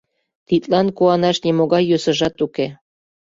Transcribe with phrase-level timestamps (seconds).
[0.47, 2.67] Тидлан куанаш нимогай йӧсыжат уке.